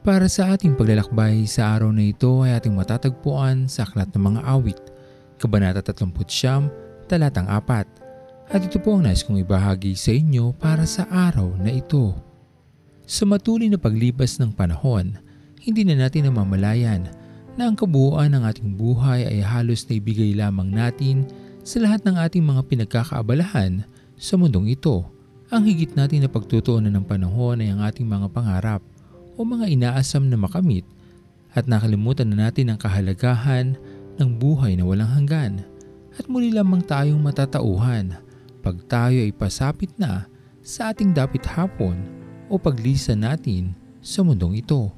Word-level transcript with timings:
Para 0.00 0.32
sa 0.32 0.56
ating 0.56 0.80
paglalakbay 0.80 1.44
sa 1.44 1.76
araw 1.76 1.92
na 1.92 2.08
ito 2.08 2.40
ay 2.40 2.56
ating 2.56 2.72
matatagpuan 2.72 3.68
sa 3.68 3.84
Aklat 3.84 4.08
ng 4.16 4.32
Mga 4.32 4.40
Awit, 4.48 4.80
Kabanata 5.36 5.84
30, 5.84 7.04
Talatang 7.04 7.44
4. 7.44 8.48
At 8.48 8.64
ito 8.64 8.80
po 8.80 8.96
ang 8.96 9.04
nais 9.04 9.20
kong 9.20 9.44
ibahagi 9.44 9.92
sa 9.92 10.16
inyo 10.16 10.56
para 10.56 10.88
sa 10.88 11.04
araw 11.04 11.52
na 11.60 11.68
ito. 11.68 12.16
Sa 13.04 13.28
matuloy 13.28 13.68
na 13.68 13.76
paglipas 13.76 14.40
ng 14.40 14.56
panahon, 14.56 15.20
hindi 15.60 15.84
na 15.84 16.08
natin 16.08 16.32
namamalayan 16.32 17.12
na 17.60 17.68
ang 17.68 17.76
kabuuan 17.76 18.32
ng 18.32 18.48
ating 18.48 18.80
buhay 18.80 19.28
ay 19.28 19.44
halos 19.44 19.84
na 19.84 20.00
ibigay 20.00 20.32
lamang 20.32 20.72
natin 20.72 21.28
sa 21.60 21.76
lahat 21.76 22.08
ng 22.08 22.16
ating 22.16 22.40
mga 22.40 22.64
pinagkakaabalahan 22.72 23.84
sa 24.16 24.40
mundong 24.40 24.72
ito. 24.72 25.04
Ang 25.52 25.68
higit 25.68 25.92
natin 25.92 26.24
na 26.24 26.32
pagtutuunan 26.32 26.88
ng 26.88 27.04
panahon 27.04 27.60
ay 27.60 27.68
ang 27.68 27.84
ating 27.84 28.08
mga 28.08 28.32
pangarap 28.32 28.80
o 29.40 29.48
mga 29.48 29.72
inaasam 29.72 30.28
na 30.28 30.36
makamit 30.36 30.84
at 31.56 31.64
nakalimutan 31.64 32.28
na 32.28 32.52
natin 32.52 32.68
ang 32.68 32.76
kahalagahan 32.76 33.72
ng 34.20 34.30
buhay 34.36 34.76
na 34.76 34.84
walang 34.84 35.08
hanggan 35.08 35.64
at 36.20 36.28
muli 36.28 36.52
lamang 36.52 36.84
tayong 36.84 37.16
matatauhan 37.16 38.20
pag 38.60 38.76
tayo 38.84 39.16
ay 39.16 39.32
pasapit 39.32 39.88
na 39.96 40.28
sa 40.60 40.92
ating 40.92 41.16
dapit 41.16 41.40
hapon 41.48 41.96
o 42.52 42.60
paglisan 42.60 43.24
natin 43.24 43.72
sa 44.04 44.20
mundong 44.20 44.60
ito. 44.60 44.92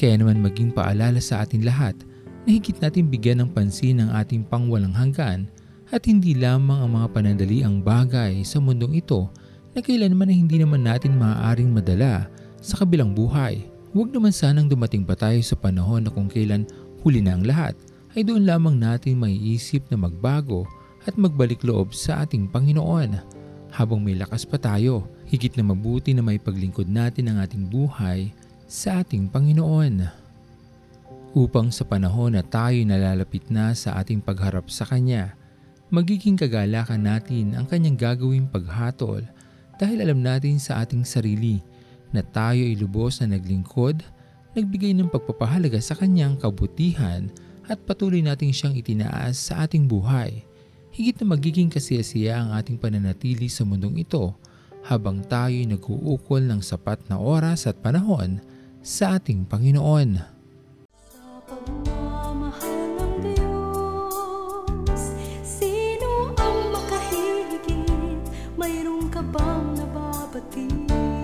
Kaya 0.00 0.16
naman 0.16 0.40
maging 0.40 0.72
paalala 0.72 1.20
sa 1.20 1.44
atin 1.44 1.68
lahat 1.68 2.00
na 2.48 2.56
higit 2.56 2.80
natin 2.80 3.12
bigyan 3.12 3.44
ng 3.44 3.50
pansin 3.52 4.00
ang 4.00 4.16
ating 4.16 4.40
pangwalang 4.48 4.96
hanggan 4.96 5.52
at 5.92 6.00
hindi 6.08 6.32
lamang 6.32 6.80
ang 6.80 6.90
mga 6.96 7.08
panandaliang 7.12 7.84
bagay 7.84 8.40
sa 8.40 8.56
mundong 8.56 8.96
ito 9.04 9.28
na 9.76 9.84
kailanman 9.84 10.32
na 10.32 10.34
hindi 10.34 10.56
naman 10.56 10.80
natin 10.80 11.20
maaaring 11.20 11.68
madala 11.68 12.32
sa 12.58 12.82
kabilang 12.82 13.14
buhay. 13.14 13.66
Huwag 13.94 14.12
naman 14.12 14.34
sanang 14.34 14.68
dumating 14.68 15.02
pa 15.02 15.16
tayo 15.16 15.40
sa 15.40 15.56
panahon 15.56 16.04
na 16.04 16.10
kung 16.12 16.28
kailan 16.28 16.68
huli 17.02 17.24
na 17.24 17.38
ang 17.38 17.44
lahat 17.46 17.74
ay 18.14 18.26
doon 18.26 18.44
lamang 18.44 18.76
natin 18.76 19.16
maiisip 19.16 19.86
na 19.88 19.96
magbago 19.96 20.68
at 21.06 21.16
magbalik 21.16 21.64
loob 21.64 21.96
sa 21.96 22.26
ating 22.26 22.50
Panginoon. 22.50 23.16
Habang 23.72 24.00
may 24.00 24.16
lakas 24.16 24.44
pa 24.48 24.56
tayo, 24.56 25.08
higit 25.28 25.54
na 25.56 25.64
mabuti 25.64 26.12
na 26.12 26.24
may 26.24 26.40
paglingkod 26.40 26.88
natin 26.88 27.32
ang 27.32 27.38
ating 27.44 27.68
buhay 27.68 28.32
sa 28.68 29.00
ating 29.00 29.28
Panginoon. 29.28 30.04
Upang 31.36 31.68
sa 31.68 31.84
panahon 31.84 32.34
na 32.34 32.42
tayo 32.42 32.76
nalalapit 32.82 33.46
na 33.52 33.76
sa 33.76 34.00
ating 34.00 34.24
pagharap 34.24 34.72
sa 34.72 34.88
Kanya, 34.88 35.36
magiging 35.88 36.36
kagalakan 36.36 37.04
natin 37.04 37.56
ang 37.56 37.64
kanyang 37.64 37.96
gagawing 37.96 38.48
paghatol 38.48 39.24
dahil 39.80 40.04
alam 40.04 40.20
natin 40.20 40.60
sa 40.60 40.84
ating 40.84 41.04
sarili 41.04 41.64
na 42.12 42.24
tayo 42.24 42.64
ay 42.64 42.74
lubos 42.78 43.20
na 43.20 43.36
naglingkod, 43.36 44.00
nagbigay 44.56 44.96
ng 44.96 45.12
pagpapahalaga 45.12 45.78
sa 45.78 45.94
kanyang 45.94 46.40
kabutihan 46.40 47.28
at 47.68 47.76
patuloy 47.84 48.24
nating 48.24 48.50
siyang 48.50 48.74
itinaas 48.74 49.36
sa 49.36 49.68
ating 49.68 49.84
buhay. 49.84 50.42
Higit 50.88 51.20
na 51.20 51.36
magiging 51.36 51.68
kasiyasiya 51.68 52.40
ang 52.40 52.50
ating 52.56 52.80
pananatili 52.80 53.46
sa 53.46 53.62
mundong 53.62 54.02
ito 54.02 54.34
habang 54.88 55.20
tayo 55.20 55.52
ay 55.52 55.68
nag-uukol 55.68 56.48
ng 56.48 56.64
sapat 56.64 57.04
na 57.12 57.20
oras 57.20 57.68
at 57.68 57.76
panahon 57.78 58.40
sa 58.80 59.20
ating 59.20 59.44
Panginoon. 59.44 60.16
Mayroon 68.58 69.06
ka 69.06 69.22
bang 69.22 69.66
nababatid? 69.78 71.17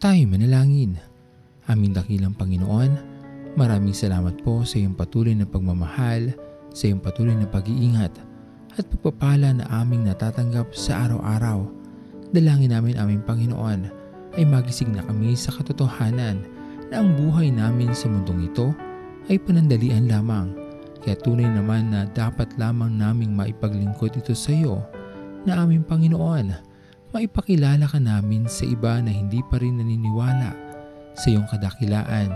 Tayo 0.00 0.32
manalangin. 0.32 0.96
Aming 1.68 1.92
dakilang 1.92 2.32
Panginoon, 2.32 2.88
maraming 3.52 3.92
salamat 3.92 4.32
po 4.40 4.64
sa 4.64 4.80
iyong 4.80 4.96
patuloy 4.96 5.36
na 5.36 5.44
pagmamahal, 5.44 6.32
sa 6.72 6.88
iyong 6.88 7.04
patuloy 7.04 7.36
na 7.36 7.44
pag-iingat 7.44 8.08
at 8.80 8.84
pagpapala 8.88 9.52
na 9.52 9.68
aming 9.68 10.08
natatanggap 10.08 10.72
sa 10.72 11.04
araw-araw. 11.04 11.68
Dalangin 12.32 12.72
namin 12.72 12.96
aming 12.96 13.20
Panginoon 13.28 13.80
ay 14.40 14.44
magising 14.48 14.96
na 14.96 15.04
kami 15.04 15.36
sa 15.36 15.52
katotohanan 15.52 16.48
na 16.88 17.04
ang 17.04 17.12
buhay 17.20 17.52
namin 17.52 17.92
sa 17.92 18.08
mundong 18.08 18.48
ito 18.48 18.72
ay 19.28 19.36
panandalian 19.36 20.08
lamang. 20.08 20.48
Kaya 21.04 21.20
tunay 21.20 21.44
naman 21.44 21.92
na 21.92 22.08
dapat 22.16 22.48
lamang 22.56 22.96
naming 22.96 23.36
maipaglingkod 23.36 24.16
ito 24.16 24.32
sa 24.32 24.48
iyo 24.48 24.80
na 25.44 25.60
aming 25.60 25.84
Panginoon 25.84 26.69
maipakilala 27.10 27.90
ka 27.90 27.98
namin 27.98 28.46
sa 28.46 28.62
iba 28.62 29.02
na 29.02 29.10
hindi 29.10 29.42
pa 29.50 29.58
rin 29.58 29.82
naniniwala 29.82 30.54
sa 31.18 31.26
iyong 31.26 31.46
kadakilaan. 31.50 32.30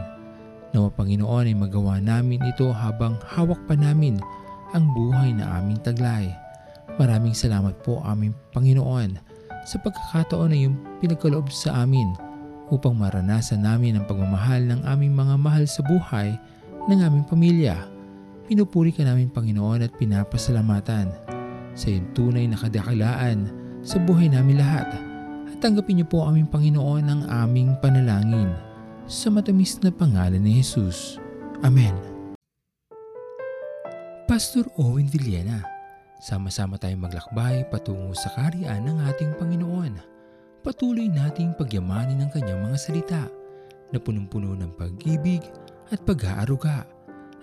Nawa 0.74 0.90
Panginoon 0.90 1.46
ay 1.46 1.54
magawa 1.54 2.02
namin 2.02 2.42
ito 2.42 2.74
habang 2.74 3.14
hawak 3.22 3.62
pa 3.70 3.78
namin 3.78 4.18
ang 4.74 4.90
buhay 4.90 5.30
na 5.30 5.62
aming 5.62 5.78
taglay. 5.86 6.26
Maraming 6.98 7.34
salamat 7.34 7.78
po 7.86 8.02
aming 8.02 8.34
Panginoon 8.50 9.14
sa 9.62 9.76
pagkakataon 9.78 10.50
na 10.50 10.58
iyong 10.58 10.76
pinagkaloob 10.98 11.46
sa 11.54 11.86
amin 11.86 12.10
upang 12.74 12.98
maranasan 12.98 13.62
namin 13.62 13.94
ang 13.94 14.04
pagmamahal 14.10 14.66
ng 14.66 14.82
aming 14.82 15.14
mga 15.14 15.34
mahal 15.38 15.64
sa 15.70 15.86
buhay 15.86 16.34
ng 16.90 16.98
aming 16.98 17.24
pamilya. 17.30 17.86
Pinupuri 18.50 18.90
ka 18.90 19.06
namin 19.06 19.30
Panginoon 19.30 19.86
at 19.86 19.94
pinapasalamatan 19.94 21.14
sa 21.78 21.86
iyong 21.86 22.10
tunay 22.18 22.50
na 22.50 22.58
kadakilaan 22.58 23.63
sa 23.84 24.00
buhay 24.00 24.32
namin 24.32 24.58
lahat. 24.58 24.88
At 25.52 25.60
tanggapin 25.60 26.00
niyo 26.00 26.08
po 26.08 26.24
aming 26.24 26.48
Panginoon 26.48 27.04
ang 27.04 27.22
aming 27.28 27.76
panalangin 27.84 28.48
sa 29.04 29.28
matamis 29.28 29.76
na 29.84 29.92
pangalan 29.92 30.40
ni 30.40 30.58
Jesus. 30.58 31.20
Amen. 31.60 31.92
Pastor 34.24 34.64
Owen 34.80 35.04
Villena, 35.04 35.60
sama-sama 36.16 36.80
tayong 36.80 37.04
maglakbay 37.04 37.68
patungo 37.68 38.16
sa 38.16 38.32
kariyan 38.32 38.88
ng 38.88 38.98
ating 39.12 39.36
Panginoon. 39.36 40.00
Patuloy 40.64 41.12
nating 41.12 41.52
pagyamanin 41.60 42.24
ang 42.24 42.32
kanyang 42.32 42.64
mga 42.64 42.78
salita 42.80 43.22
na 43.92 44.00
punong-puno 44.00 44.56
ng 44.56 44.72
pag-ibig 44.80 45.44
at 45.92 46.00
pag-aaruga. 46.08 46.88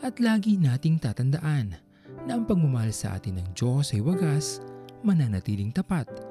At 0.02 0.18
lagi 0.18 0.58
nating 0.58 0.98
tatandaan 0.98 1.78
na 2.26 2.32
ang 2.34 2.50
pagmamahal 2.50 2.90
sa 2.90 3.14
atin 3.14 3.38
ng 3.38 3.54
Diyos 3.54 3.94
ay 3.94 4.02
wagas, 4.02 4.58
mananatiling 5.06 5.70
tapat 5.70 6.31